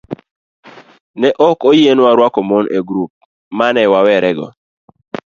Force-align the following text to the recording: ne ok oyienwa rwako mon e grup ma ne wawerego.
ne 1.19 1.29
ok 1.47 1.59
oyienwa 1.69 2.09
rwako 2.17 2.39
mon 2.49 2.65
e 2.77 2.79
grup 2.87 3.11
ma 3.57 3.67
ne 3.73 3.83
wawerego. 3.91 4.47